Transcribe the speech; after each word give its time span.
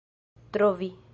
trovi 0.51 0.89